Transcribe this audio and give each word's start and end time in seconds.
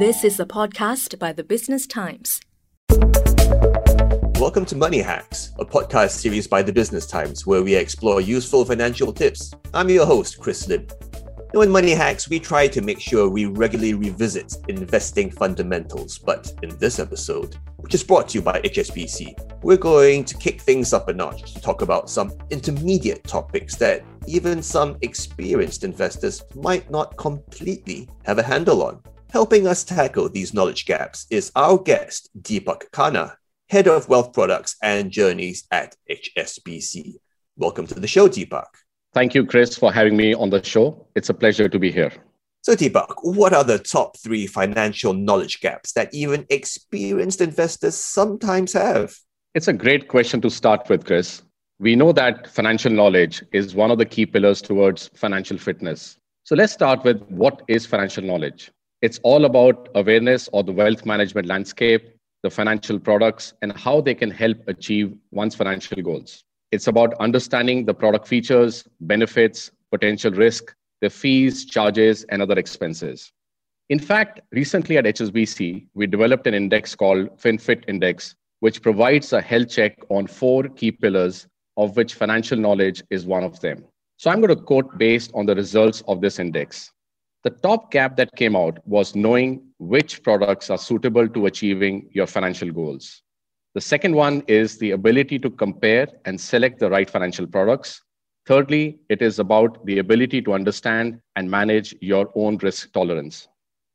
This 0.00 0.24
is 0.24 0.40
a 0.40 0.46
podcast 0.46 1.18
by 1.18 1.34
the 1.34 1.44
Business 1.44 1.86
Times. 1.86 2.40
Welcome 4.40 4.64
to 4.64 4.74
Money 4.74 5.00
Hacks, 5.00 5.52
a 5.58 5.64
podcast 5.66 6.12
series 6.12 6.46
by 6.46 6.62
the 6.62 6.72
Business 6.72 7.06
Times 7.06 7.46
where 7.46 7.62
we 7.62 7.74
explore 7.74 8.22
useful 8.22 8.64
financial 8.64 9.12
tips. 9.12 9.52
I'm 9.74 9.90
your 9.90 10.06
host, 10.06 10.40
Chris 10.40 10.66
Lim. 10.66 10.86
Now, 11.52 11.60
in 11.60 11.68
Money 11.68 11.90
Hacks, 11.90 12.30
we 12.30 12.40
try 12.40 12.66
to 12.66 12.80
make 12.80 12.98
sure 12.98 13.28
we 13.28 13.44
regularly 13.44 13.92
revisit 13.92 14.56
investing 14.68 15.30
fundamentals. 15.30 16.16
But 16.16 16.50
in 16.62 16.78
this 16.78 16.98
episode, 16.98 17.56
which 17.76 17.92
is 17.92 18.02
brought 18.02 18.30
to 18.30 18.38
you 18.38 18.42
by 18.42 18.62
HSBC, 18.62 19.60
we're 19.62 19.76
going 19.76 20.24
to 20.24 20.34
kick 20.38 20.62
things 20.62 20.94
up 20.94 21.08
a 21.08 21.12
notch 21.12 21.52
to 21.52 21.60
talk 21.60 21.82
about 21.82 22.08
some 22.08 22.32
intermediate 22.48 23.24
topics 23.24 23.76
that 23.76 24.02
even 24.26 24.62
some 24.62 24.96
experienced 25.02 25.84
investors 25.84 26.42
might 26.54 26.90
not 26.90 27.18
completely 27.18 28.08
have 28.24 28.38
a 28.38 28.42
handle 28.42 28.82
on. 28.82 29.02
Helping 29.32 29.68
us 29.68 29.84
tackle 29.84 30.28
these 30.28 30.52
knowledge 30.52 30.86
gaps 30.86 31.26
is 31.30 31.52
our 31.54 31.78
guest, 31.78 32.30
Deepak 32.42 32.90
Khanna, 32.90 33.36
Head 33.68 33.86
of 33.86 34.08
Wealth 34.08 34.32
Products 34.32 34.74
and 34.82 35.12
Journeys 35.12 35.68
at 35.70 35.94
HSBC. 36.10 37.14
Welcome 37.56 37.86
to 37.86 38.00
the 38.00 38.08
show, 38.08 38.28
Deepak. 38.28 38.66
Thank 39.14 39.36
you, 39.36 39.46
Chris, 39.46 39.78
for 39.78 39.92
having 39.92 40.16
me 40.16 40.34
on 40.34 40.50
the 40.50 40.60
show. 40.64 41.06
It's 41.14 41.28
a 41.28 41.34
pleasure 41.34 41.68
to 41.68 41.78
be 41.78 41.92
here. 41.92 42.10
So, 42.62 42.74
Deepak, 42.74 43.06
what 43.22 43.52
are 43.52 43.62
the 43.62 43.78
top 43.78 44.18
three 44.18 44.48
financial 44.48 45.12
knowledge 45.12 45.60
gaps 45.60 45.92
that 45.92 46.12
even 46.12 46.44
experienced 46.50 47.40
investors 47.40 47.94
sometimes 47.94 48.72
have? 48.72 49.14
It's 49.54 49.68
a 49.68 49.72
great 49.72 50.08
question 50.08 50.40
to 50.40 50.50
start 50.50 50.88
with, 50.88 51.04
Chris. 51.04 51.42
We 51.78 51.94
know 51.94 52.10
that 52.12 52.48
financial 52.48 52.90
knowledge 52.90 53.44
is 53.52 53.76
one 53.76 53.92
of 53.92 53.98
the 53.98 54.06
key 54.06 54.26
pillars 54.26 54.60
towards 54.60 55.08
financial 55.14 55.56
fitness. 55.56 56.18
So, 56.42 56.56
let's 56.56 56.72
start 56.72 57.04
with 57.04 57.22
what 57.28 57.62
is 57.68 57.86
financial 57.86 58.24
knowledge? 58.24 58.72
It's 59.02 59.18
all 59.22 59.46
about 59.46 59.88
awareness 59.94 60.48
of 60.48 60.66
the 60.66 60.72
wealth 60.72 61.06
management 61.06 61.46
landscape, 61.46 62.10
the 62.42 62.50
financial 62.50 62.98
products, 62.98 63.54
and 63.62 63.72
how 63.72 64.02
they 64.02 64.14
can 64.14 64.30
help 64.30 64.58
achieve 64.66 65.14
one's 65.30 65.54
financial 65.54 66.02
goals. 66.02 66.44
It's 66.70 66.86
about 66.86 67.14
understanding 67.18 67.86
the 67.86 67.94
product 67.94 68.28
features, 68.28 68.84
benefits, 69.00 69.70
potential 69.90 70.32
risk, 70.32 70.74
the 71.00 71.08
fees, 71.08 71.64
charges, 71.64 72.24
and 72.24 72.42
other 72.42 72.58
expenses. 72.58 73.32
In 73.88 73.98
fact, 73.98 74.40
recently 74.52 74.98
at 74.98 75.06
HSBC, 75.06 75.86
we 75.94 76.06
developed 76.06 76.46
an 76.46 76.52
index 76.52 76.94
called 76.94 77.38
FinFit 77.38 77.84
Index, 77.88 78.34
which 78.60 78.82
provides 78.82 79.32
a 79.32 79.40
health 79.40 79.70
check 79.70 79.98
on 80.10 80.26
four 80.26 80.64
key 80.64 80.92
pillars, 80.92 81.46
of 81.78 81.96
which 81.96 82.14
financial 82.14 82.58
knowledge 82.58 83.02
is 83.08 83.24
one 83.24 83.44
of 83.44 83.58
them. 83.60 83.82
So 84.18 84.30
I'm 84.30 84.42
going 84.42 84.54
to 84.54 84.62
quote 84.62 84.98
based 84.98 85.30
on 85.34 85.46
the 85.46 85.54
results 85.54 86.02
of 86.06 86.20
this 86.20 86.38
index. 86.38 86.92
The 87.42 87.50
top 87.50 87.90
gap 87.90 88.16
that 88.16 88.36
came 88.36 88.54
out 88.54 88.86
was 88.86 89.14
knowing 89.14 89.62
which 89.78 90.22
products 90.22 90.68
are 90.68 90.76
suitable 90.76 91.26
to 91.28 91.46
achieving 91.46 92.10
your 92.12 92.26
financial 92.26 92.70
goals. 92.70 93.22
The 93.74 93.80
second 93.80 94.14
one 94.14 94.42
is 94.46 94.76
the 94.76 94.90
ability 94.90 95.38
to 95.38 95.50
compare 95.50 96.08
and 96.26 96.38
select 96.38 96.80
the 96.80 96.90
right 96.90 97.08
financial 97.08 97.46
products. 97.46 98.02
Thirdly, 98.44 98.98
it 99.08 99.22
is 99.22 99.38
about 99.38 99.84
the 99.86 100.00
ability 100.00 100.42
to 100.42 100.52
understand 100.52 101.20
and 101.36 101.50
manage 101.50 101.94
your 102.02 102.30
own 102.34 102.58
risk 102.58 102.92
tolerance. 102.92 103.48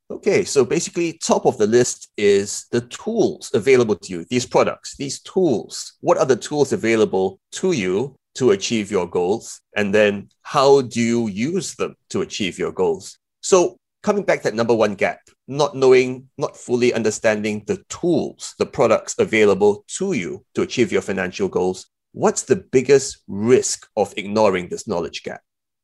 Okay, 0.10 0.44
so 0.44 0.66
basically, 0.66 1.14
top 1.14 1.46
of 1.46 1.58
the 1.58 1.68
list 1.68 2.10
is 2.18 2.66
the 2.72 2.82
tools 2.82 3.52
available 3.54 3.96
to 3.96 4.12
you, 4.12 4.26
these 4.26 4.46
products, 4.46 4.96
these 4.98 5.20
tools. 5.20 5.94
What 6.02 6.18
are 6.18 6.26
the 6.26 6.36
tools 6.36 6.74
available 6.74 7.40
to 7.54 7.74
you 7.74 8.16
to 8.36 8.52
achieve 8.52 8.90
your 8.90 9.08
goals? 9.08 9.62
And 9.76 9.94
then 9.94 10.30
how 10.42 10.82
do 10.82 11.02
you 11.02 11.28
use 11.28 11.76
them 11.76 11.96
to 12.10 12.22
achieve 12.22 12.58
your 12.58 12.72
goals? 12.72 13.20
So 13.46 13.78
coming 14.02 14.24
back 14.24 14.40
to 14.40 14.46
that 14.46 14.56
number 14.56 14.74
one 14.74 14.96
gap, 14.96 15.20
not 15.48 15.76
knowing, 15.76 16.28
not 16.36 16.58
fully 16.58 16.92
understanding 16.96 17.64
the 17.68 17.78
tools, 17.90 18.56
the 18.58 18.66
products 18.66 19.14
available 19.20 19.86
to 20.00 20.14
you 20.14 20.44
to 20.56 20.64
achieve 20.64 20.92
your 20.92 21.04
financial 21.04 21.48
goals, 21.48 21.86
what's 22.14 22.42
the 22.42 22.56
biggest 22.56 23.20
risk 23.28 23.88
of 23.98 24.12
ignoring 24.18 24.70
this 24.70 24.88
knowledge 24.88 25.22
gap? 25.22 25.42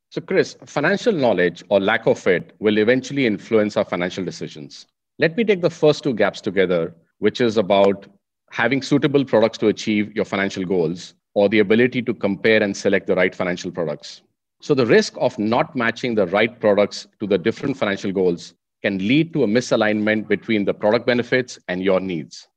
So, 0.10 0.22
Chris, 0.22 0.58
financial 0.66 1.14
knowledge 1.14 1.64
or 1.70 1.80
lack 1.80 2.08
of 2.08 2.26
it 2.26 2.54
will 2.58 2.80
eventually 2.80 3.28
influence 3.28 3.78
our 3.78 3.86
financial 3.86 4.26
decisions. 4.26 4.88
Let 5.20 5.38
me 5.38 5.44
take 5.44 5.62
the 5.62 5.70
first 5.70 6.04
two 6.04 6.16
gaps 6.16 6.42
together, 6.42 6.96
which 7.20 7.42
is 7.42 7.58
about 7.58 8.08
having 8.50 8.82
suitable 8.82 9.24
products 9.24 9.60
to 9.60 9.68
achieve 9.68 10.16
your 10.16 10.26
financial 10.26 10.66
goals 10.66 11.14
or 11.36 11.48
the 11.48 11.60
ability 11.60 12.02
to 12.02 12.14
compare 12.16 12.64
and 12.64 12.76
select 12.76 13.06
the 13.06 13.16
right 13.16 13.36
financial 13.36 13.70
products. 13.70 14.24
So 14.62 14.76
the 14.76 14.86
risk 14.86 15.16
of 15.18 15.40
not 15.40 15.76
matching 15.76 16.14
the 16.14 16.28
right 16.28 16.60
products 16.60 17.08
to 17.20 17.26
the 17.26 17.40
different 17.40 17.76
financial 17.76 18.12
goals 18.12 18.54
can 18.84 19.00
lead 19.00 19.34
to 19.34 19.44
a 19.44 19.48
misalignment 19.48 20.28
between 20.28 20.66
the 20.66 20.74
product 20.74 21.08
benefits 21.08 21.58
and 21.68 21.82
your 21.82 22.00
needs. 22.00 22.48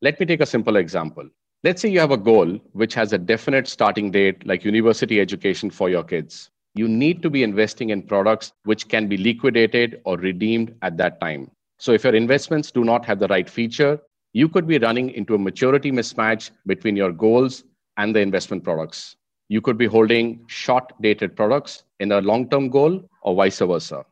Let 0.00 0.18
me 0.18 0.24
take 0.24 0.40
a 0.40 0.46
simple 0.46 0.76
example. 0.76 1.28
Let's 1.62 1.82
say 1.82 1.90
you 1.90 2.00
have 2.00 2.12
a 2.12 2.16
goal 2.16 2.58
which 2.72 2.94
has 2.94 3.12
a 3.12 3.18
definite 3.18 3.68
starting 3.68 4.10
date, 4.10 4.46
like 4.46 4.64
university 4.64 5.20
education 5.20 5.68
for 5.68 5.90
your 5.90 6.02
kids. 6.02 6.48
You 6.74 6.88
need 6.88 7.20
to 7.22 7.28
be 7.28 7.42
investing 7.42 7.90
in 7.90 8.04
products 8.04 8.52
which 8.64 8.88
can 8.88 9.06
be 9.06 9.18
liquidated 9.18 10.00
or 10.04 10.16
redeemed 10.16 10.74
at 10.80 10.96
that 10.96 11.20
time. 11.20 11.50
So, 11.78 11.92
if 11.92 12.04
your 12.04 12.14
investments 12.14 12.70
do 12.70 12.84
not 12.84 13.04
have 13.04 13.18
the 13.18 13.28
right 13.28 13.50
feature, 13.50 14.00
you 14.32 14.48
could 14.48 14.66
be 14.66 14.78
running 14.78 15.10
into 15.10 15.34
a 15.34 15.38
maturity 15.38 15.92
mismatch 15.92 16.52
between 16.64 16.96
your 16.96 17.12
goals 17.12 17.64
and 17.98 18.16
the 18.16 18.20
investment 18.20 18.64
products 18.64 19.16
you 19.50 19.60
could 19.60 19.76
be 19.76 19.86
holding 19.86 20.40
short 20.46 20.92
dated 21.02 21.36
products 21.36 21.82
in 21.98 22.12
a 22.12 22.20
long 22.20 22.48
term 22.48 22.68
goal 22.68 23.04
or 23.22 23.34
vice 23.34 23.58
versa. 23.58 24.04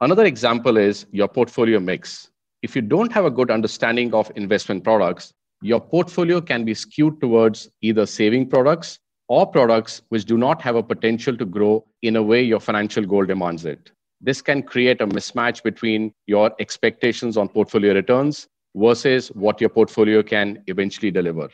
Another 0.00 0.24
example 0.24 0.76
is 0.76 1.04
your 1.10 1.26
portfolio 1.26 1.80
mix. 1.80 2.30
If 2.62 2.76
you 2.76 2.82
don't 2.82 3.12
have 3.12 3.24
a 3.24 3.30
good 3.30 3.50
understanding 3.50 4.14
of 4.14 4.30
investment 4.36 4.84
products, 4.84 5.34
your 5.62 5.80
portfolio 5.80 6.40
can 6.40 6.64
be 6.64 6.74
skewed 6.74 7.20
towards 7.20 7.68
either 7.82 8.06
saving 8.06 8.48
products 8.48 9.00
or 9.26 9.44
products 9.46 10.02
which 10.10 10.24
do 10.24 10.38
not 10.38 10.62
have 10.62 10.76
a 10.76 10.82
potential 10.82 11.36
to 11.36 11.44
grow 11.44 11.84
in 12.02 12.14
a 12.14 12.22
way 12.22 12.40
your 12.40 12.60
financial 12.60 13.04
goal 13.04 13.26
demands 13.26 13.64
it. 13.64 13.90
This 14.20 14.40
can 14.40 14.62
create 14.62 15.00
a 15.00 15.08
mismatch 15.08 15.64
between 15.64 16.12
your 16.26 16.52
expectations 16.60 17.36
on 17.36 17.48
portfolio 17.48 17.94
returns 17.94 18.46
versus 18.76 19.28
what 19.28 19.60
your 19.60 19.70
portfolio 19.70 20.22
can 20.22 20.62
eventually 20.68 21.10
deliver. 21.10 21.48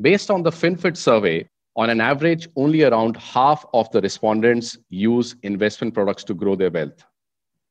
Based 0.00 0.30
on 0.30 0.42
the 0.42 0.50
FinFit 0.50 0.96
survey, 0.96 1.46
on 1.76 1.90
an 1.90 2.00
average, 2.00 2.48
only 2.56 2.82
around 2.82 3.16
half 3.18 3.64
of 3.74 3.90
the 3.90 4.00
respondents 4.00 4.78
use 4.88 5.36
investment 5.42 5.92
products 5.92 6.24
to 6.24 6.34
grow 6.34 6.56
their 6.56 6.70
wealth. 6.70 7.04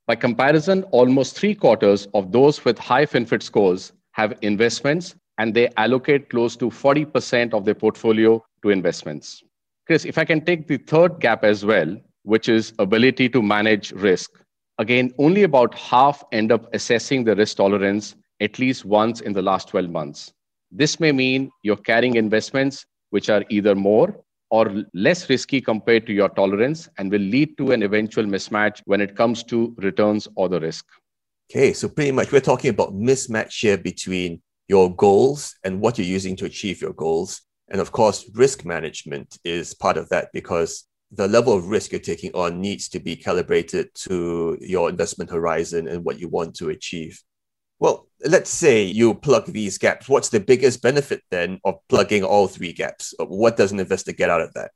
By 0.08 0.16
comparison, 0.16 0.84
almost 0.92 1.36
three 1.36 1.56
quarters 1.56 2.08
of 2.14 2.32
those 2.32 2.64
with 2.64 2.78
high 2.78 3.08
FinFit 3.08 3.42
scores 3.42 3.92
have 4.12 4.38
investments 4.44 5.16
and 5.40 5.54
they 5.54 5.70
allocate 5.78 6.30
close 6.30 6.56
to 6.58 6.70
40% 6.70 7.54
of 7.54 7.66
their 7.66 7.74
portfolio 7.74 8.44
to 8.62 8.70
investments. 8.70 9.44
Chris, 9.88 10.06
if 10.06 10.18
I 10.18 10.26
can 10.26 10.46
take 10.46 10.68
the 10.68 10.78
third 10.78 11.20
gap 11.20 11.44
as 11.44 11.66
well, 11.66 11.98
which 12.24 12.48
is 12.48 12.74
ability 12.80 13.30
to 13.30 13.42
manage 13.42 13.92
risk. 13.92 14.32
Again, 14.78 15.12
only 15.18 15.44
about 15.44 15.74
half 15.76 16.24
end 16.32 16.52
up 16.52 16.68
assessing 16.74 17.24
the 17.24 17.36
risk 17.36 17.58
tolerance 17.58 18.16
at 18.42 18.60
least 18.60 18.84
once 18.86 19.22
in 19.22 19.34
the 19.34 19.42
last 19.42 19.70
12 19.70 19.90
months. 19.90 20.34
This 20.72 21.00
may 21.00 21.12
mean 21.12 21.50
you're 21.64 21.78
carrying 21.78 22.16
investments 22.16 22.86
which 23.16 23.30
are 23.30 23.44
either 23.50 23.76
more 23.76 24.08
or 24.50 24.66
less 24.94 25.30
risky 25.30 25.62
compared 25.62 26.06
to 26.06 26.14
your 26.14 26.28
tolerance 26.30 26.90
and 26.98 27.09
will 27.09 27.28
lead 27.36 27.58
to 27.58 27.72
an 27.72 27.81
eventual 27.81 28.26
mismatch 28.26 28.81
when 28.92 29.00
it 29.00 29.16
comes 29.16 29.42
to 29.52 29.74
returns 29.78 30.28
or 30.36 30.50
the 30.50 30.59
risk. 30.59 30.86
Okay, 31.50 31.72
so 31.72 31.88
pretty 31.88 32.12
much 32.12 32.34
we're 32.34 32.50
talking 32.52 32.72
about 32.72 32.94
mismatch 32.94 33.62
here 33.62 33.78
between 33.78 34.42
your 34.68 34.94
goals 34.94 35.56
and 35.64 35.80
what 35.80 35.98
you're 35.98 36.16
using 36.18 36.36
to 36.36 36.46
achieve 36.46 36.81
your 36.81 36.94
goals. 36.94 37.42
And 37.70 37.80
of 37.80 37.94
course, 37.94 38.30
risk 38.34 38.66
management 38.66 39.38
is 39.46 39.74
part 39.74 39.97
of 39.97 40.09
that 40.09 40.30
because 40.34 40.84
the 41.12 41.28
level 41.28 41.53
of 41.53 41.70
risk 41.70 41.94
you're 41.94 42.02
taking 42.02 42.34
on 42.34 42.59
needs 42.59 42.90
to 42.90 43.00
be 43.00 43.16
calibrated 43.16 43.88
to 44.08 44.58
your 44.59 44.90
investment 44.90 45.30
horizon 45.30 45.88
and 45.88 46.03
what 46.03 46.20
you 46.20 46.28
want 46.28 46.56
to 46.56 46.70
achieve. 46.70 47.22
Well, 47.80 48.08
let's 48.26 48.50
say 48.50 48.84
you 48.84 49.14
plug 49.14 49.48
these 49.48 49.78
gaps. 49.78 50.08
What's 50.08 50.30
the 50.30 50.40
biggest 50.40 50.82
benefit 50.82 51.22
then 51.30 51.60
of 51.64 51.76
plugging 51.90 52.24
all 52.24 52.48
three 52.48 52.74
gaps? 52.74 53.14
Uh, 53.20 53.26
what 53.26 53.58
does 53.58 53.72
an 53.72 53.80
investor 53.80 54.14
get 54.14 54.30
out 54.30 54.42
of 54.42 54.54
that? 54.54 54.72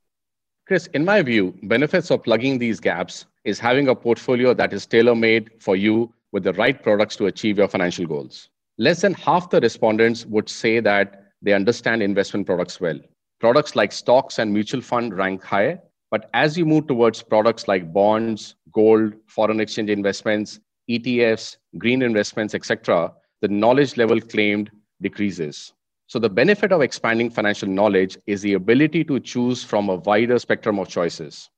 Chris, 0.68 0.88
in 0.94 1.04
my 1.04 1.22
view, 1.22 1.57
benefits 1.63 2.12
of 2.12 2.24
plugging 2.24 2.60
these 2.60 2.80
gaps 2.80 3.25
is 3.44 3.57
having 3.57 3.88
a 3.88 3.96
portfolio 3.96 4.54
that 4.54 4.74
is 4.74 4.86
tailor 4.86 5.16
made 5.16 5.50
for 5.60 5.75
you 5.75 6.13
with 6.31 6.44
the 6.44 6.54
right 6.54 6.84
products 6.84 7.16
to 7.16 7.25
achieve 7.25 7.57
your 7.57 7.68
financial 7.68 8.06
goals. 8.06 8.50
Less 8.78 9.01
than 9.01 9.13
half 9.13 9.50
the 9.50 9.60
respondents 9.60 10.25
would 10.28 10.48
say 10.48 10.80
that 10.80 11.31
they 11.42 11.54
understand 11.54 12.04
investment 12.04 12.46
products 12.46 12.80
well. 12.80 13.00
Products 13.40 13.75
like 13.75 13.92
stocks 13.92 14.38
and 14.38 14.54
mutual 14.54 14.81
fund 14.81 15.18
rank 15.18 15.44
high, 15.44 15.80
but 16.12 16.30
as 16.34 16.57
you 16.57 16.66
move 16.66 16.88
towards 16.88 17.24
products 17.24 17.68
like 17.68 17.92
bonds, 17.92 18.56
gold, 18.72 19.13
foreign 19.28 19.60
exchange 19.60 19.90
investments, 19.90 20.60
ETFs, 20.90 21.57
green 21.77 22.01
investments, 22.01 22.56
etc., 22.56 23.13
the 23.42 23.48
knowledge 23.48 23.98
level 23.98 24.19
claimed 24.19 24.69
decreases. 25.01 25.74
So, 26.07 26.19
the 26.19 26.30
benefit 26.30 26.71
of 26.71 26.81
expanding 26.81 27.30
financial 27.30 27.69
knowledge 27.69 28.18
is 28.25 28.42
the 28.42 28.54
ability 28.54 29.04
to 29.06 29.19
choose 29.19 29.63
from 29.63 29.89
a 29.89 29.95
wider 29.95 30.39
spectrum 30.39 30.80
of 30.80 30.88
choices. 30.88 31.50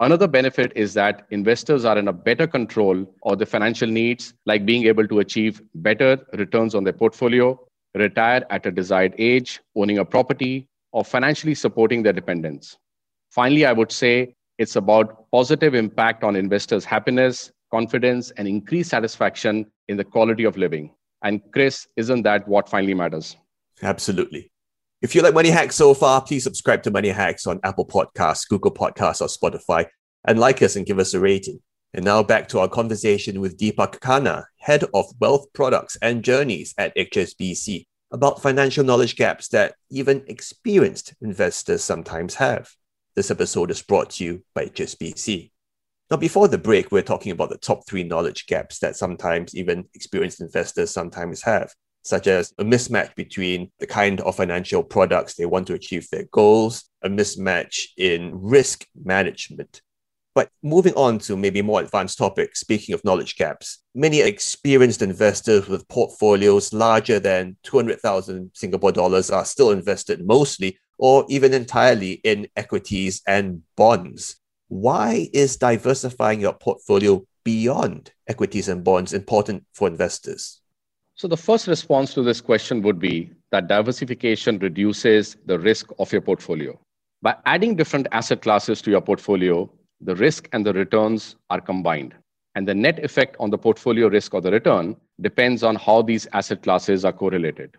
Another 0.00 0.26
benefit 0.26 0.72
is 0.74 0.94
that 0.94 1.26
investors 1.30 1.84
are 1.84 1.96
in 1.96 2.08
a 2.08 2.12
better 2.12 2.48
control 2.48 3.06
of 3.22 3.38
their 3.38 3.46
financial 3.46 3.88
needs, 3.88 4.34
like 4.46 4.66
being 4.66 4.86
able 4.86 5.06
to 5.06 5.20
achieve 5.20 5.62
better 5.76 6.18
returns 6.32 6.74
on 6.74 6.82
their 6.82 6.92
portfolio, 6.92 7.56
retire 7.94 8.44
at 8.50 8.66
a 8.66 8.72
desired 8.72 9.14
age, 9.18 9.60
owning 9.76 9.98
a 9.98 10.04
property, 10.04 10.66
or 10.90 11.04
financially 11.04 11.54
supporting 11.54 12.02
their 12.02 12.12
dependents. 12.12 12.76
Finally, 13.30 13.64
I 13.64 13.72
would 13.72 13.92
say 13.92 14.34
it's 14.58 14.76
about 14.76 15.30
positive 15.30 15.74
impact 15.74 16.24
on 16.24 16.34
investors' 16.34 16.84
happiness, 16.84 17.52
confidence, 17.72 18.30
and 18.36 18.46
increased 18.46 18.90
satisfaction 18.90 19.66
in 19.88 19.96
the 19.96 20.04
quality 20.04 20.44
of 20.44 20.56
living. 20.56 20.90
And 21.24 21.40
Chris, 21.52 21.88
isn't 21.96 22.22
that 22.22 22.46
what 22.46 22.68
finally 22.68 22.94
matters? 22.94 23.36
Absolutely. 23.82 24.50
If 25.00 25.14
you 25.14 25.22
like 25.22 25.34
Money 25.34 25.50
Hacks 25.50 25.74
so 25.74 25.94
far, 25.94 26.20
please 26.22 26.44
subscribe 26.44 26.82
to 26.84 26.90
Money 26.90 27.08
Hacks 27.08 27.46
on 27.46 27.60
Apple 27.64 27.86
Podcasts, 27.86 28.48
Google 28.48 28.72
Podcasts, 28.72 29.20
or 29.20 29.26
Spotify, 29.26 29.86
and 30.26 30.38
like 30.38 30.62
us 30.62 30.76
and 30.76 30.86
give 30.86 30.98
us 30.98 31.14
a 31.14 31.20
rating. 31.20 31.60
And 31.94 32.04
now 32.04 32.22
back 32.22 32.48
to 32.48 32.60
our 32.60 32.68
conversation 32.68 33.40
with 33.40 33.58
Deepak 33.58 33.98
Khanna, 33.98 34.44
Head 34.58 34.84
of 34.94 35.06
Wealth 35.20 35.46
Products 35.52 35.96
and 36.00 36.22
Journeys 36.22 36.74
at 36.78 36.96
HSBC, 36.96 37.84
about 38.12 38.42
financial 38.42 38.84
knowledge 38.84 39.16
gaps 39.16 39.48
that 39.48 39.74
even 39.90 40.22
experienced 40.26 41.14
investors 41.20 41.82
sometimes 41.82 42.36
have. 42.36 42.70
This 43.14 43.30
episode 43.30 43.70
is 43.70 43.82
brought 43.82 44.10
to 44.10 44.24
you 44.24 44.42
by 44.54 44.66
HSBC. 44.66 45.51
Now, 46.12 46.18
before 46.18 46.46
the 46.46 46.58
break, 46.58 46.92
we're 46.92 47.00
talking 47.00 47.32
about 47.32 47.48
the 47.48 47.56
top 47.56 47.86
three 47.86 48.04
knowledge 48.04 48.46
gaps 48.46 48.80
that 48.80 48.96
sometimes 48.96 49.54
even 49.54 49.86
experienced 49.94 50.42
investors 50.42 50.90
sometimes 50.90 51.40
have 51.40 51.72
such 52.02 52.26
as 52.26 52.52
a 52.58 52.64
mismatch 52.64 53.14
between 53.14 53.70
the 53.78 53.86
kind 53.86 54.20
of 54.20 54.36
financial 54.36 54.82
products 54.82 55.36
they 55.36 55.46
want 55.46 55.66
to 55.68 55.72
achieve 55.72 56.06
their 56.10 56.26
goals, 56.30 56.84
a 57.02 57.08
mismatch 57.08 57.86
in 57.96 58.30
risk 58.34 58.84
management. 58.94 59.80
But 60.34 60.50
moving 60.62 60.92
on 60.96 61.18
to 61.20 61.34
maybe 61.34 61.62
more 61.62 61.80
advanced 61.80 62.18
topics, 62.18 62.60
speaking 62.60 62.94
of 62.94 63.02
knowledge 63.04 63.36
gaps, 63.36 63.82
many 63.94 64.20
experienced 64.20 65.00
investors 65.00 65.66
with 65.66 65.88
portfolios 65.88 66.74
larger 66.74 67.20
than 67.20 67.56
200,000 67.62 68.50
Singapore 68.52 68.92
dollars 68.92 69.30
are 69.30 69.46
still 69.46 69.70
invested 69.70 70.26
mostly 70.26 70.76
or 70.98 71.24
even 71.30 71.54
entirely 71.54 72.20
in 72.22 72.48
equities 72.54 73.22
and 73.26 73.62
bonds. 73.76 74.41
Why 74.72 75.28
is 75.34 75.58
diversifying 75.58 76.40
your 76.40 76.54
portfolio 76.54 77.22
beyond 77.44 78.10
equities 78.26 78.70
and 78.70 78.82
bonds 78.82 79.12
important 79.12 79.66
for 79.74 79.86
investors? 79.86 80.62
So, 81.14 81.28
the 81.28 81.36
first 81.36 81.66
response 81.66 82.14
to 82.14 82.22
this 82.22 82.40
question 82.40 82.80
would 82.80 82.98
be 82.98 83.32
that 83.50 83.68
diversification 83.68 84.58
reduces 84.60 85.36
the 85.44 85.58
risk 85.58 85.90
of 85.98 86.10
your 86.10 86.22
portfolio. 86.22 86.80
By 87.20 87.36
adding 87.44 87.76
different 87.76 88.06
asset 88.12 88.40
classes 88.40 88.80
to 88.82 88.90
your 88.90 89.02
portfolio, 89.02 89.70
the 90.00 90.16
risk 90.16 90.48
and 90.54 90.64
the 90.64 90.72
returns 90.72 91.36
are 91.50 91.60
combined. 91.60 92.14
And 92.54 92.66
the 92.66 92.74
net 92.74 92.98
effect 93.04 93.36
on 93.38 93.50
the 93.50 93.58
portfolio 93.58 94.08
risk 94.08 94.32
or 94.32 94.40
the 94.40 94.52
return 94.52 94.96
depends 95.20 95.62
on 95.62 95.76
how 95.76 96.00
these 96.00 96.26
asset 96.32 96.62
classes 96.62 97.04
are 97.04 97.12
correlated. 97.12 97.76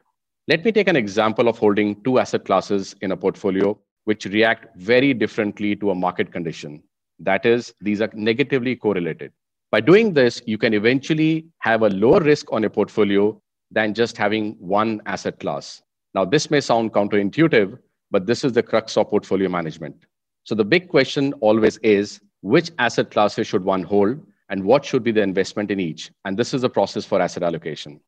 Let 0.47 0.63
me 0.63 0.71
take 0.71 0.87
an 0.87 0.95
example 0.95 1.47
of 1.47 1.57
holding 1.57 2.03
two 2.03 2.19
asset 2.19 2.45
classes 2.45 2.95
in 3.01 3.13
a 3.13 3.17
portfolio 3.17 3.79
which 4.05 4.25
react 4.25 4.75
very 4.77 5.13
differently 5.13 5.75
to 5.77 5.91
a 5.91 5.95
market 5.95 6.31
condition. 6.31 6.83
That 7.19 7.45
is, 7.45 7.73
these 7.81 8.01
are 8.01 8.09
negatively 8.13 8.75
correlated. 8.75 9.31
By 9.71 9.81
doing 9.81 10.13
this, 10.13 10.41
you 10.45 10.57
can 10.57 10.73
eventually 10.73 11.45
have 11.59 11.81
a 11.81 11.89
lower 11.89 12.19
risk 12.19 12.51
on 12.51 12.63
a 12.63 12.69
portfolio 12.69 13.41
than 13.71 13.93
just 13.93 14.17
having 14.17 14.55
one 14.59 15.01
asset 15.05 15.39
class. 15.39 15.81
Now, 16.13 16.25
this 16.25 16.51
may 16.51 16.61
sound 16.61 16.93
counterintuitive, 16.93 17.79
but 18.11 18.27
this 18.27 18.43
is 18.43 18.53
the 18.53 18.61
crux 18.61 18.97
of 18.97 19.09
portfolio 19.09 19.49
management. 19.49 20.05
So, 20.43 20.53
the 20.53 20.65
big 20.65 20.89
question 20.89 21.33
always 21.41 21.77
is 21.77 22.19
which 22.41 22.69
asset 22.77 23.09
classes 23.09 23.47
should 23.47 23.63
one 23.63 23.81
hold 23.81 24.19
and 24.49 24.63
what 24.63 24.85
should 24.85 25.03
be 25.03 25.11
the 25.11 25.21
investment 25.21 25.71
in 25.71 25.79
each? 25.79 26.11
And 26.25 26.37
this 26.37 26.53
is 26.53 26.61
the 26.61 26.69
process 26.69 27.05
for 27.05 27.19
asset 27.19 27.41
allocation. 27.41 27.99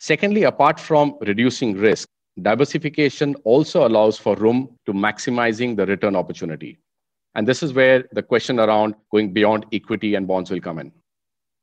Secondly, 0.00 0.44
apart 0.44 0.80
from 0.80 1.16
reducing 1.20 1.74
risk, 1.74 2.08
diversification 2.42 3.34
also 3.44 3.86
allows 3.86 4.18
for 4.18 4.36
room 4.36 4.76
to 4.86 4.92
maximizing 4.92 5.76
the 5.76 5.86
return 5.86 6.16
opportunity. 6.16 6.78
And 7.34 7.46
this 7.46 7.62
is 7.62 7.72
where 7.72 8.04
the 8.12 8.22
question 8.22 8.58
around 8.58 8.94
going 9.12 9.32
beyond 9.32 9.66
equity 9.72 10.14
and 10.14 10.26
bonds 10.26 10.50
will 10.50 10.60
come 10.60 10.78
in. 10.78 10.92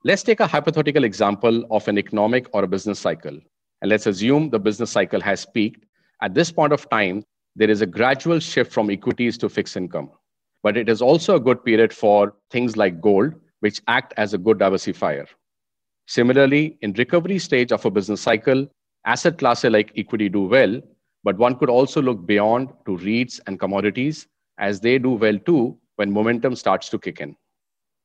Let's 0.04 0.24
take 0.24 0.39
a 0.39 0.48
hypothetical 0.48 1.04
example 1.04 1.66
of 1.72 1.88
an 1.88 1.98
economic 1.98 2.48
or 2.54 2.63
a 2.63 2.68
business 2.68 3.00
cycle. 3.00 3.39
And 3.81 3.89
let's 3.89 4.06
assume 4.06 4.50
the 4.50 4.60
business 4.60 4.92
cycle 4.92 5.19
has 5.22 5.45
peaked. 5.45 5.86
At 6.22 6.33
this 6.33 6.51
point 6.51 6.74
of 6.74 6.89
time, 6.89 7.24
there 7.56 7.69
is 7.69 7.81
a 7.81 7.86
gradual 7.86 8.39
shift 8.39 8.72
from 8.72 8.89
equities 8.89 9.38
to 9.39 9.50
fixed 9.50 9.77
income. 9.77 10.12
But 10.63 10.77
it 10.77 10.89
is 10.89 11.01
also 11.01 11.36
a 11.36 11.39
good 11.39 11.63
period 11.63 11.94
for 11.94 12.36
things 12.51 12.77
like 12.77 13.01
gold, 13.01 13.33
which 13.60 13.81
act 13.88 14.13
as 14.18 14.33
a 14.33 14.38
good 14.38 14.60
diversifier. 14.60 15.27
Similarly, 16.07 16.77
in 16.81 16.94
recovery 16.94 17.39
stage 17.39 17.72
of 17.72 17.83
a 17.86 17.92
business 17.92 18.22
cycle, 18.22 18.68
asset 19.05 19.37
classes 19.37 19.71
like 19.71 19.91
equity 19.95 20.29
do 20.29 20.43
well, 20.43 20.81
but 21.23 21.37
one 21.37 21.55
could 21.55 21.69
also 21.69 22.01
look 22.01 22.25
beyond 22.25 22.69
to 22.85 22.97
REITs 22.97 23.39
and 23.47 23.59
commodities 23.59 24.27
as 24.57 24.79
they 24.79 24.97
do 24.97 25.11
well 25.11 25.37
too 25.39 25.77
when 25.95 26.11
momentum 26.11 26.55
starts 26.55 26.89
to 26.89 26.99
kick 26.99 27.21
in. 27.21 27.35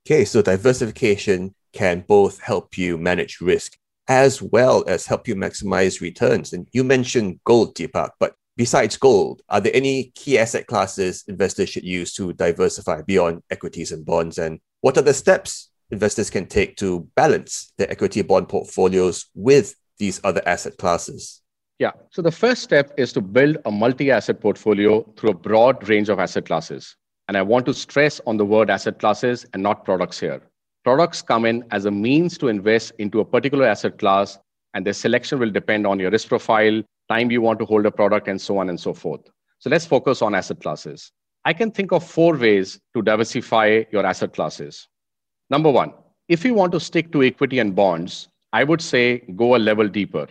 Okay, 0.07 0.25
so 0.25 0.43
diversification 0.43 1.55
can 1.73 2.05
both 2.09 2.41
help 2.41 2.79
you 2.79 2.97
manage 2.97 3.41
risk 3.41 3.77
as 4.09 4.43
well 4.43 4.83
as 4.89 5.07
help 5.07 5.29
you 5.29 5.37
maximize 5.37 6.01
returns. 6.01 6.53
And 6.53 6.67
you 6.73 6.83
mentioned 6.83 7.39
gold, 7.45 7.77
Deepak, 7.77 8.11
but 8.19 8.35
besides 8.57 8.97
gold, 8.97 9.43
are 9.49 9.61
there 9.61 9.75
any 9.75 10.11
key 10.17 10.37
asset 10.39 10.67
classes 10.67 11.23
investors 11.29 11.69
should 11.69 11.85
use 11.85 12.13
to 12.15 12.33
diversify 12.33 13.03
beyond 13.03 13.43
equities 13.51 13.93
and 13.93 14.05
bonds? 14.05 14.39
And 14.39 14.59
what 14.81 14.97
are 14.97 15.03
the 15.03 15.15
steps 15.15 15.71
investors 15.93 16.31
can 16.31 16.47
take 16.47 16.77
to 16.77 17.09
balance 17.15 17.73
their 17.79 17.91
equity 17.91 18.23
bond 18.23 18.49
portfolios 18.49 19.27
with 19.35 19.75
these 20.01 20.21
other 20.25 20.43
asset 20.47 20.77
classes? 20.79 21.43
Yeah. 21.79 21.93
So 22.11 22.21
the 22.21 22.33
first 22.33 22.63
step 22.63 22.93
is 22.99 23.13
to 23.13 23.21
build 23.21 23.59
a 23.65 23.71
multi 23.71 24.11
asset 24.11 24.41
portfolio 24.41 25.03
through 25.17 25.31
a 25.31 25.35
broad 25.35 25.89
range 25.89 26.09
of 26.09 26.19
asset 26.19 26.47
classes. 26.47 26.97
And 27.29 27.37
I 27.37 27.43
want 27.43 27.65
to 27.67 27.75
stress 27.75 28.21
on 28.27 28.37
the 28.37 28.45
word 28.45 28.69
asset 28.69 28.99
classes 28.99 29.47
and 29.55 29.63
not 29.63 29.85
products 29.85 30.19
here. 30.19 30.43
Products 30.83 31.23
come 31.23 31.45
in 31.45 31.65
as 31.71 31.85
a 31.85 31.91
means 31.91 32.37
to 32.39 32.49
invest 32.49 32.93
into 32.99 33.21
a 33.21 33.25
particular 33.25 33.67
asset 33.67 33.99
class, 33.99 34.39
and 34.75 34.85
their 34.85 34.95
selection 34.95 35.39
will 35.39 35.51
depend 35.51 35.87
on 35.87 36.01
your 36.01 36.11
risk 36.11 36.29
profile, 36.29 36.83
time 37.09 37.31
you 37.31 37.41
want 37.41 37.59
to 37.61 37.65
hold 37.65 37.87
a 37.87 37.91
product, 37.91 38.29
and 38.29 38.41
so 38.41 38.59
on 38.59 38.69
and 38.69 38.81
so 38.81 38.93
forth. 38.93 39.21
So 39.59 39.71
let's 39.71 39.87
focus 39.87 40.23
on 40.23 40.35
asset 40.35 40.61
classes. 40.61 41.13
I 41.45 41.53
can 41.53 41.71
think 41.71 41.93
of 41.93 42.05
four 42.05 42.37
ways 42.37 42.81
to 42.95 43.03
diversify 43.03 43.85
your 43.93 44.05
asset 44.05 44.33
classes. 44.33 44.89
Number 45.51 45.71
one, 45.71 45.93
if 46.29 46.45
you 46.45 46.55
want 46.55 46.73
to 46.73 46.81
stick 46.81 47.13
to 47.13 47.23
equity 47.23 47.59
and 47.59 47.75
bonds, 47.75 48.29
I 48.53 48.65
would 48.65 48.81
say 48.81 49.19
go 49.37 49.57
a 49.57 49.59
level 49.59 49.89
deeper 49.89 50.27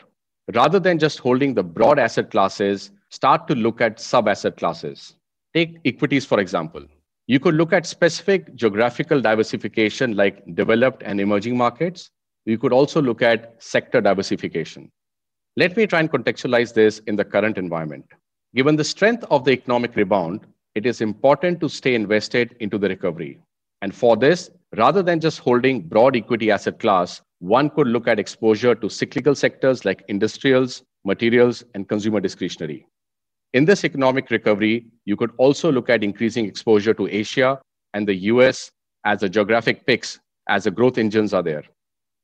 rather 0.55 0.79
than 0.79 0.99
just 0.99 1.19
holding 1.19 1.53
the 1.53 1.63
broad 1.63 1.99
asset 1.99 2.31
classes, 2.31 2.91
start 3.09 3.47
to 3.47 3.55
look 3.55 3.81
at 3.81 3.99
sub 3.99 4.27
asset 4.27 4.57
classes. 4.57 5.15
Take 5.53 5.79
equities, 5.85 6.25
for 6.25 6.39
example. 6.39 6.85
You 7.27 7.39
could 7.39 7.55
look 7.55 7.73
at 7.73 7.85
specific 7.85 8.55
geographical 8.55 9.21
diversification 9.21 10.15
like 10.15 10.43
developed 10.55 11.03
and 11.03 11.21
emerging 11.21 11.57
markets. 11.57 12.09
You 12.45 12.57
could 12.57 12.73
also 12.73 13.01
look 13.01 13.21
at 13.21 13.55
sector 13.61 14.01
diversification. 14.01 14.91
Let 15.55 15.77
me 15.77 15.85
try 15.85 15.99
and 15.99 16.11
contextualize 16.11 16.73
this 16.73 16.99
in 17.05 17.15
the 17.15 17.25
current 17.25 17.57
environment. 17.57 18.05
Given 18.55 18.75
the 18.75 18.83
strength 18.83 19.25
of 19.29 19.45
the 19.45 19.51
economic 19.51 19.95
rebound, 19.95 20.47
it 20.73 20.85
is 20.85 21.01
important 21.01 21.59
to 21.59 21.69
stay 21.69 21.93
invested 21.93 22.55
into 22.59 22.77
the 22.77 22.89
recovery. 22.89 23.39
And 23.81 23.93
for 23.93 24.17
this, 24.17 24.49
rather 24.75 25.03
than 25.03 25.19
just 25.19 25.39
holding 25.39 25.81
broad 25.81 26.15
equity 26.15 26.49
asset 26.49 26.79
class, 26.79 27.21
one 27.39 27.69
could 27.69 27.87
look 27.87 28.07
at 28.07 28.19
exposure 28.19 28.75
to 28.75 28.89
cyclical 28.89 29.33
sectors 29.33 29.85
like 29.85 30.03
industrials, 30.07 30.83
materials, 31.05 31.63
and 31.73 31.87
consumer 31.87 32.19
discretionary. 32.19 32.85
In 33.53 33.65
this 33.65 33.83
economic 33.83 34.29
recovery, 34.29 34.85
you 35.05 35.15
could 35.15 35.31
also 35.37 35.71
look 35.71 35.89
at 35.89 36.03
increasing 36.03 36.45
exposure 36.45 36.93
to 36.93 37.07
Asia 37.07 37.59
and 37.93 38.07
the 38.07 38.15
US 38.15 38.69
as 39.05 39.21
the 39.21 39.29
geographic 39.29 39.85
picks, 39.87 40.19
as 40.47 40.65
the 40.65 40.71
growth 40.71 40.97
engines 40.97 41.33
are 41.33 41.41
there. 41.41 41.63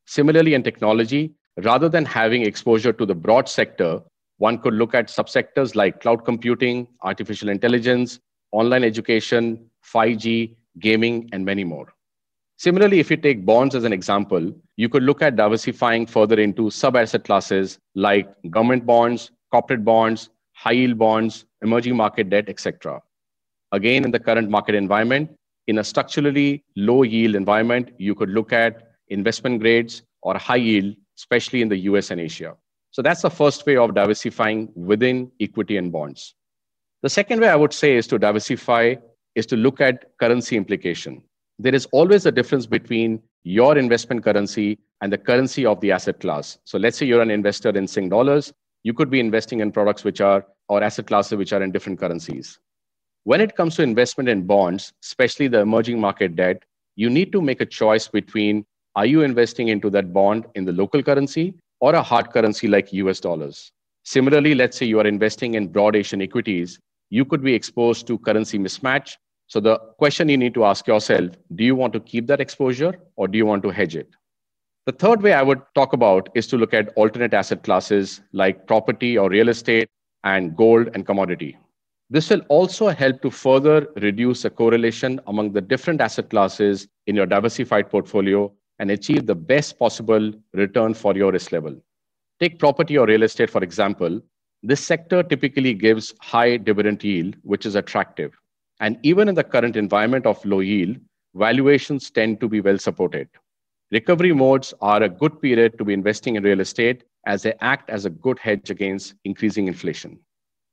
Similarly, 0.05 0.53
in 0.53 0.61
technology, 0.61 1.33
rather 1.63 1.89
than 1.89 2.05
having 2.05 2.43
exposure 2.43 2.93
to 2.93 3.05
the 3.05 3.15
broad 3.15 3.49
sector, 3.49 4.01
one 4.37 4.59
could 4.59 4.73
look 4.73 4.93
at 4.93 5.07
subsectors 5.07 5.75
like 5.75 6.01
cloud 6.01 6.25
computing, 6.25 6.87
artificial 7.01 7.49
intelligence, 7.49 8.19
online 8.51 8.83
education, 8.83 9.69
5G, 9.93 10.55
gaming, 10.79 11.29
and 11.31 11.45
many 11.45 11.63
more. 11.63 11.93
Similarly, 12.57 12.99
if 12.99 13.11
you 13.11 13.17
take 13.17 13.45
bonds 13.45 13.75
as 13.75 13.83
an 13.83 13.91
example, 13.91 14.53
you 14.77 14.87
could 14.87 15.03
look 15.03 15.21
at 15.21 15.35
diversifying 15.35 16.05
further 16.05 16.39
into 16.39 16.69
sub 16.71 16.95
asset 16.95 17.25
classes 17.25 17.79
like 17.95 18.29
government 18.49 18.85
bonds, 18.85 19.31
corporate 19.51 19.83
bonds, 19.83 20.29
high 20.53 20.71
yield 20.71 20.97
bonds, 20.97 21.45
emerging 21.61 21.95
market 21.97 22.29
debt, 22.29 22.47
etc. 22.47 23.01
Again, 23.73 24.05
in 24.05 24.11
the 24.11 24.19
current 24.19 24.49
market 24.49 24.75
environment, 24.75 25.29
in 25.67 25.79
a 25.79 25.83
structurally 25.83 26.63
low 26.77 27.03
yield 27.03 27.35
environment, 27.35 27.91
you 27.97 28.15
could 28.15 28.29
look 28.29 28.53
at 28.53 28.91
investment 29.09 29.59
grades 29.59 30.03
or 30.21 30.37
high 30.37 30.55
yield, 30.55 30.95
especially 31.17 31.61
in 31.61 31.67
the 31.69 31.77
US 31.89 32.09
and 32.09 32.21
Asia. 32.21 32.55
So 32.91 33.01
that's 33.01 33.21
the 33.23 33.29
first 33.29 33.65
way 33.65 33.75
of 33.75 33.93
diversifying 33.93 34.69
within 34.75 35.29
equity 35.41 35.75
and 35.75 35.91
bonds. 35.91 36.35
The 37.03 37.09
second 37.09 37.41
way 37.41 37.49
I 37.49 37.55
would 37.55 37.73
say 37.73 37.97
is 37.97 38.07
to 38.07 38.17
diversify 38.17 38.95
is 39.35 39.45
to 39.47 39.57
look 39.57 39.81
at 39.81 40.17
currency 40.17 40.55
implication. 40.55 41.21
There 41.57 41.75
is 41.75 41.85
always 41.91 42.25
a 42.25 42.31
difference 42.31 42.65
between 42.65 43.21
your 43.43 43.77
investment 43.77 44.23
currency 44.23 44.77
and 45.01 45.11
the 45.11 45.17
currency 45.17 45.65
of 45.65 45.79
the 45.81 45.91
asset 45.91 46.19
class. 46.19 46.57
So 46.65 46.77
let's 46.77 46.97
say 46.97 47.05
you're 47.05 47.21
an 47.21 47.31
investor 47.31 47.69
in 47.69 47.87
Sing 47.87 48.09
dollars, 48.09 48.53
you 48.83 48.93
could 48.93 49.09
be 49.09 49.19
investing 49.19 49.61
in 49.61 49.71
products 49.71 50.03
which 50.03 50.21
are 50.21 50.45
or 50.67 50.83
asset 50.83 51.07
classes 51.07 51.37
which 51.37 51.53
are 51.53 51.63
in 51.63 51.71
different 51.71 51.99
currencies. 51.99 52.59
When 53.23 53.41
it 53.41 53.55
comes 53.55 53.75
to 53.75 53.83
investment 53.83 54.29
in 54.29 54.45
bonds, 54.45 54.93
especially 55.03 55.47
the 55.47 55.59
emerging 55.61 55.99
market 55.99 56.35
debt, 56.35 56.63
you 56.95 57.09
need 57.09 57.31
to 57.31 57.41
make 57.41 57.61
a 57.61 57.65
choice 57.65 58.07
between 58.07 58.65
are 58.95 59.05
you 59.05 59.21
investing 59.23 59.67
into 59.67 59.89
that 59.91 60.13
bond 60.13 60.45
in 60.55 60.65
the 60.65 60.71
local 60.71 61.03
currency 61.03 61.53
or 61.81 61.95
a 61.95 62.01
hard 62.01 62.31
currency 62.31 62.67
like 62.67 62.93
US 62.93 63.19
dollars? 63.19 63.71
Similarly, 64.03 64.55
let's 64.55 64.77
say 64.77 64.85
you 64.85 64.99
are 64.99 65.07
investing 65.07 65.55
in 65.55 65.67
broad 65.67 65.95
Asian 65.95 66.21
equities, 66.21 66.79
you 67.09 67.25
could 67.25 67.41
be 67.41 67.53
exposed 67.53 68.07
to 68.07 68.17
currency 68.19 68.57
mismatch. 68.57 69.17
So 69.47 69.59
the 69.59 69.77
question 69.97 70.27
you 70.29 70.37
need 70.37 70.53
to 70.55 70.65
ask 70.65 70.87
yourself, 70.87 71.31
do 71.55 71.63
you 71.63 71.75
want 71.75 71.93
to 71.93 71.99
keep 71.99 72.27
that 72.27 72.41
exposure 72.41 72.95
or 73.15 73.27
do 73.27 73.37
you 73.37 73.45
want 73.45 73.63
to 73.63 73.69
hedge 73.69 73.95
it? 73.95 74.09
The 74.85 74.91
third 74.91 75.21
way 75.21 75.33
I 75.33 75.41
would 75.41 75.61
talk 75.73 75.93
about 75.93 76.29
is 76.35 76.47
to 76.47 76.57
look 76.57 76.73
at 76.73 76.93
alternate 76.95 77.33
asset 77.33 77.63
classes 77.63 78.21
like 78.33 78.67
property 78.67 79.17
or 79.17 79.29
real 79.29 79.49
estate 79.49 79.89
and 80.23 80.55
gold 80.55 80.89
and 80.93 81.05
commodity. 81.05 81.57
This 82.09 82.29
will 82.29 82.41
also 82.49 82.89
help 82.89 83.21
to 83.23 83.31
further 83.31 83.87
reduce 83.97 84.43
the 84.43 84.49
correlation 84.51 85.19
among 85.25 85.53
the 85.53 85.61
different 85.61 86.01
asset 86.01 86.29
classes 86.29 86.87
in 87.07 87.15
your 87.15 87.25
diversified 87.25 87.89
portfolio 87.89 88.51
and 88.77 88.91
achieve 88.91 89.25
the 89.25 89.35
best 89.35 89.79
possible 89.79 90.31
return 90.53 90.93
for 90.93 91.15
your 91.15 91.31
risk 91.31 91.51
level. 91.51 91.75
Take 92.39 92.59
property 92.59 92.97
or 92.97 93.07
real 93.07 93.23
estate, 93.23 93.49
for 93.49 93.63
example. 93.63 94.21
This 94.61 94.85
sector 94.85 95.23
typically 95.23 95.73
gives 95.73 96.13
high 96.21 96.57
dividend 96.57 97.03
yield, 97.03 97.37
which 97.43 97.65
is 97.65 97.75
attractive. 97.75 98.37
And 98.79 98.97
even 99.03 99.29
in 99.29 99.35
the 99.35 99.43
current 99.43 99.75
environment 99.75 100.25
of 100.25 100.43
low 100.45 100.59
yield, 100.59 100.97
valuations 101.33 102.09
tend 102.09 102.39
to 102.41 102.49
be 102.49 102.61
well 102.61 102.77
supported. 102.77 103.29
Recovery 103.91 104.33
modes 104.33 104.73
are 104.81 105.03
a 105.03 105.09
good 105.09 105.41
period 105.41 105.77
to 105.77 105.85
be 105.85 105.93
investing 105.93 106.35
in 106.35 106.43
real 106.43 106.59
estate 106.59 107.03
as 107.25 107.43
they 107.43 107.53
act 107.61 107.89
as 107.89 108.05
a 108.05 108.09
good 108.09 108.39
hedge 108.39 108.69
against 108.69 109.15
increasing 109.23 109.67
inflation. 109.67 110.19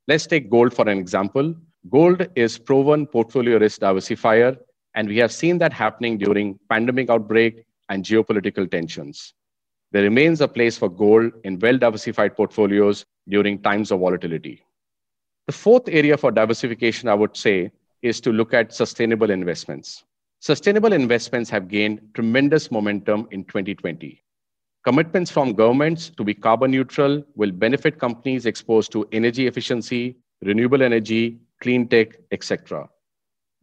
Let's 0.09 0.27
take 0.27 0.51
gold 0.51 0.75
for 0.75 0.89
an 0.89 0.99
example. 0.99 1.55
Gold 1.91 2.27
is 2.35 2.59
proven 2.59 3.07
portfolio 3.07 3.59
risk 3.59 3.81
diversifier, 3.81 4.57
and 4.95 5.09
we 5.09 5.19
have 5.19 5.33
seen 5.33 5.59
that 5.59 5.73
happening 5.73 6.19
during 6.19 6.59
pandemic 6.69 7.11
outbreak 7.11 7.65
and 7.89 8.05
geopolitical 8.05 8.71
tensions. 8.71 9.35
There 9.93 10.03
remains 10.03 10.41
a 10.41 10.49
place 10.49 10.79
for 10.79 10.89
gold 10.89 11.33
in 11.45 11.59
well 11.59 11.79
diversified 11.79 12.35
portfolios 12.35 13.05
during 13.29 13.61
times 13.61 13.91
of 13.91 14.01
volatility. 14.01 14.63
The 15.47 15.53
fourth 15.53 15.89
area 15.89 16.17
for 16.17 16.31
diversification, 16.31 17.09
I 17.09 17.15
would 17.15 17.37
say, 17.37 17.73
is 18.03 18.21
to 18.21 18.33
look 18.33 18.53
at 18.53 18.73
sustainable 18.73 19.31
investments. 19.31 20.05
Sustainable 20.41 20.93
investments 20.93 21.49
have 21.51 21.69
gained 21.69 22.01
tremendous 22.15 22.71
momentum 22.71 23.29
in 23.31 23.45
2020. 23.45 24.23
Commitments 24.85 25.31
from 25.31 25.53
governments 25.53 26.11
to 26.11 26.25
be 26.25 26.35
carbon 26.35 26.73
neutral 26.73 27.23
will 27.37 27.53
benefit 27.53 28.01
companies 28.01 28.47
exposed 28.47 28.91
to 28.91 29.09
energy 29.13 29.47
efficiency, 29.47 30.17
renewable 30.43 30.83
energy, 30.83 31.39
clean 31.61 31.87
tech, 31.87 32.17
etc. 32.33 32.89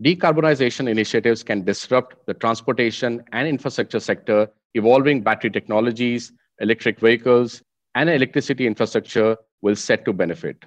Decarbonization 0.01 0.87
initiatives 0.89 1.43
can 1.43 1.65
disrupt 1.65 2.25
the 2.25 2.33
transportation 2.33 3.21
and 3.33 3.45
infrastructure 3.45 3.99
sector, 3.99 4.47
evolving 4.73 5.21
battery 5.21 5.49
technologies, 5.49 6.31
electric 6.61 7.01
vehicles, 7.01 7.61
and 7.95 8.09
electricity 8.09 8.65
infrastructure 8.65 9.35
will 9.61 9.75
set 9.75 10.05
to 10.05 10.13
benefit. 10.13 10.63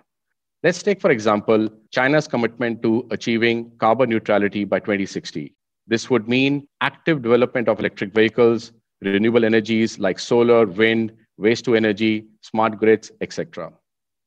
Let's 0.62 0.80
take, 0.80 1.00
for 1.00 1.10
example, 1.10 1.68
China's 1.90 2.28
commitment 2.28 2.82
to 2.82 3.04
achieving 3.10 3.72
carbon 3.78 4.10
neutrality 4.10 4.64
by 4.64 4.78
2060. 4.78 5.54
This 5.88 6.08
would 6.08 6.28
mean 6.28 6.68
active 6.80 7.20
development 7.20 7.68
of 7.68 7.80
electric 7.80 8.14
vehicles, 8.14 8.70
renewable 9.00 9.44
energies 9.44 9.98
like 9.98 10.20
solar, 10.20 10.66
wind, 10.66 11.12
waste 11.36 11.64
to 11.64 11.74
energy, 11.74 12.26
smart 12.42 12.78
grids, 12.78 13.10
etc. 13.20 13.72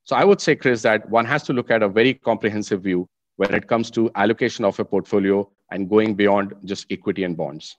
So 0.04 0.18
I 0.18 0.26
would 0.26 0.42
say, 0.42 0.58
Chris, 0.58 0.82
that 0.82 1.10
one 1.10 1.24
has 1.24 1.44
to 1.44 1.54
look 1.54 1.72
at 1.72 1.82
a 1.82 1.88
very 1.88 2.14
comprehensive 2.14 2.84
view 2.84 3.08
when 3.38 3.54
it 3.54 3.68
comes 3.68 3.90
to 3.92 4.12
allocation 4.16 4.66
of 4.66 4.78
a 4.80 4.84
portfolio 4.84 5.50
and 5.72 5.90
going 5.90 6.16
beyond 6.16 6.54
just 6.66 6.86
equity 6.90 7.24
and 7.24 7.38
bonds? 7.38 7.78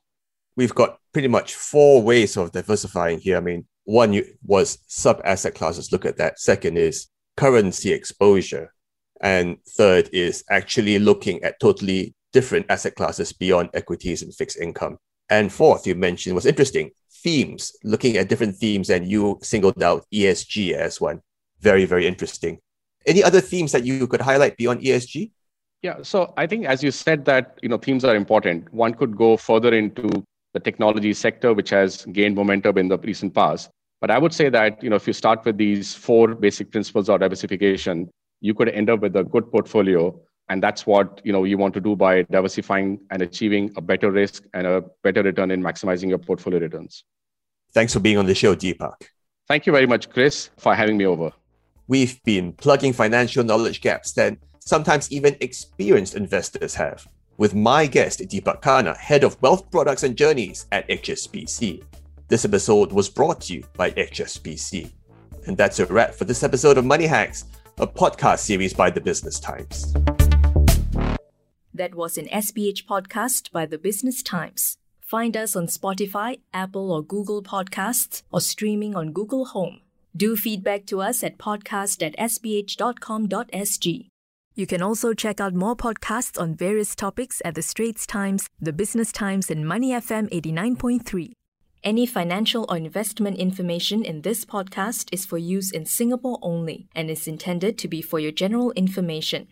We've 0.56 0.74
got 0.74 0.98
pretty 1.12 1.28
much 1.28 1.54
four 1.54 2.02
ways 2.02 2.38
of 2.38 2.52
diversifying 2.52 3.18
here. 3.18 3.36
I 3.36 3.40
mean, 3.40 3.66
one 3.84 4.18
was 4.42 4.78
sub 4.86 5.20
asset 5.24 5.54
classes, 5.54 5.92
look 5.92 6.06
at 6.06 6.16
that. 6.16 6.40
Second 6.40 6.78
is 6.78 7.08
currency 7.36 7.92
exposure. 7.92 8.72
And 9.20 9.58
third 9.76 10.10
is 10.12 10.44
actually 10.50 10.98
looking 10.98 11.42
at 11.42 11.58
totally 11.60 12.14
different 12.32 12.66
asset 12.68 12.94
classes 12.94 13.32
beyond 13.32 13.70
equities 13.72 14.22
and 14.22 14.34
fixed 14.34 14.58
income. 14.58 14.98
And 15.30 15.52
fourth, 15.52 15.86
you 15.86 15.94
mentioned 15.94 16.34
was 16.34 16.46
interesting 16.46 16.90
themes, 17.22 17.72
looking 17.82 18.16
at 18.16 18.28
different 18.28 18.56
themes, 18.56 18.90
and 18.90 19.10
you 19.10 19.38
singled 19.42 19.82
out 19.82 20.04
ESG 20.14 20.72
as 20.72 21.00
one. 21.00 21.20
Very, 21.60 21.84
very 21.84 22.06
interesting. 22.06 22.58
Any 23.06 23.22
other 23.22 23.40
themes 23.40 23.72
that 23.72 23.84
you 23.84 24.06
could 24.06 24.20
highlight 24.20 24.56
beyond 24.56 24.80
ESG? 24.80 25.32
Yeah, 25.82 26.02
so 26.02 26.32
I 26.36 26.46
think 26.46 26.66
as 26.66 26.82
you 26.82 26.90
said 26.90 27.24
that 27.24 27.58
you 27.62 27.68
know 27.68 27.78
themes 27.78 28.04
are 28.04 28.16
important. 28.16 28.72
One 28.72 28.94
could 28.94 29.16
go 29.16 29.36
further 29.36 29.74
into 29.74 30.08
the 30.54 30.60
technology 30.60 31.12
sector, 31.12 31.52
which 31.52 31.70
has 31.70 32.04
gained 32.12 32.34
momentum 32.36 32.78
in 32.78 32.88
the 32.88 32.98
recent 32.98 33.34
past. 33.34 33.70
But 34.00 34.10
I 34.10 34.18
would 34.18 34.32
say 34.32 34.48
that 34.50 34.82
you 34.82 34.90
know 34.90 34.96
if 34.96 35.06
you 35.06 35.12
start 35.12 35.44
with 35.44 35.56
these 35.56 35.94
four 35.94 36.34
basic 36.34 36.70
principles 36.70 37.08
of 37.08 37.20
diversification, 37.20 38.10
you 38.40 38.54
could 38.54 38.68
end 38.68 38.90
up 38.90 39.00
with 39.00 39.16
a 39.16 39.24
good 39.24 39.50
portfolio, 39.50 40.18
and 40.48 40.62
that's 40.62 40.86
what 40.86 41.20
you 41.24 41.32
know 41.32 41.44
you 41.44 41.58
want 41.58 41.74
to 41.74 41.80
do 41.80 41.96
by 41.96 42.22
diversifying 42.22 43.00
and 43.10 43.22
achieving 43.22 43.72
a 43.76 43.80
better 43.80 44.10
risk 44.10 44.44
and 44.52 44.66
a 44.66 44.82
better 45.02 45.22
return 45.22 45.50
in 45.50 45.62
maximizing 45.62 46.08
your 46.08 46.18
portfolio 46.18 46.60
returns. 46.60 47.04
Thanks 47.72 47.92
for 47.92 48.00
being 48.00 48.18
on 48.18 48.26
the 48.26 48.34
show, 48.34 48.54
Deepak. 48.54 49.08
Thank 49.48 49.66
you 49.66 49.72
very 49.72 49.86
much, 49.86 50.10
Chris, 50.10 50.50
for 50.56 50.74
having 50.74 50.96
me 50.96 51.06
over. 51.06 51.32
We've 51.88 52.22
been 52.24 52.52
plugging 52.52 52.92
financial 52.92 53.44
knowledge 53.44 53.80
gaps 53.80 54.12
that 54.12 54.36
sometimes 54.58 55.10
even 55.12 55.36
experienced 55.40 56.14
investors 56.16 56.74
have. 56.74 57.06
With 57.38 57.54
my 57.54 57.86
guest, 57.86 58.20
Deepak 58.20 58.60
Khanna, 58.62 58.96
Head 58.96 59.22
of 59.22 59.40
Wealth 59.40 59.70
Products 59.70 60.02
and 60.02 60.16
Journeys 60.16 60.66
at 60.72 60.88
HSBC. 60.88 61.84
This 62.28 62.44
episode 62.44 62.90
was 62.90 63.08
brought 63.08 63.42
to 63.42 63.54
you 63.54 63.64
by 63.76 63.92
HSBC. 63.92 64.90
And 65.46 65.56
that's 65.56 65.78
a 65.78 65.86
wrap 65.86 66.12
for 66.12 66.24
this 66.24 66.42
episode 66.42 66.76
of 66.76 66.84
Money 66.84 67.06
Hacks, 67.06 67.44
a 67.78 67.86
podcast 67.86 68.40
series 68.40 68.74
by 68.74 68.90
the 68.90 69.00
Business 69.00 69.38
Times. 69.38 69.92
That 71.72 71.94
was 71.94 72.18
an 72.18 72.26
SPH 72.26 72.84
podcast 72.86 73.52
by 73.52 73.64
the 73.66 73.78
Business 73.78 74.24
Times. 74.24 74.76
Find 75.00 75.36
us 75.36 75.54
on 75.54 75.68
Spotify, 75.68 76.40
Apple 76.52 76.90
or 76.90 77.00
Google 77.00 77.44
Podcasts, 77.44 78.24
or 78.32 78.40
streaming 78.40 78.96
on 78.96 79.12
Google 79.12 79.44
Home. 79.44 79.80
Do 80.16 80.36
feedback 80.36 80.84
to 80.86 81.00
us 81.00 81.22
at 81.22 81.38
podcast 81.38 82.04
at 82.04 82.16
sph.com.sg. 82.18 84.08
You 84.56 84.66
can 84.66 84.82
also 84.82 85.14
check 85.14 85.38
out 85.38 85.54
more 85.54 85.76
podcasts 85.76 86.40
on 86.40 86.56
various 86.56 86.96
topics 86.96 87.40
at 87.44 87.54
The 87.54 87.62
Straits 87.62 88.04
Times, 88.04 88.48
The 88.58 88.72
Business 88.72 89.12
Times, 89.12 89.48
and 89.48 89.68
Money 89.68 89.92
FM 89.92 90.28
89.3. 90.30 91.34
Any 91.86 92.04
financial 92.04 92.66
or 92.68 92.76
investment 92.76 93.38
information 93.38 94.04
in 94.04 94.22
this 94.22 94.44
podcast 94.44 95.08
is 95.12 95.24
for 95.24 95.38
use 95.38 95.70
in 95.70 95.86
Singapore 95.86 96.40
only 96.42 96.88
and 96.96 97.08
is 97.08 97.28
intended 97.28 97.78
to 97.78 97.86
be 97.86 98.02
for 98.02 98.18
your 98.18 98.32
general 98.32 98.72
information. 98.72 99.46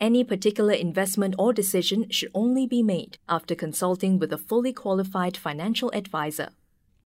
Any 0.00 0.24
particular 0.24 0.72
investment 0.72 1.36
or 1.38 1.52
decision 1.52 2.10
should 2.10 2.32
only 2.34 2.66
be 2.66 2.82
made 2.82 3.18
after 3.28 3.54
consulting 3.54 4.18
with 4.18 4.32
a 4.32 4.36
fully 4.36 4.72
qualified 4.72 5.36
financial 5.36 5.92
advisor. 5.94 6.48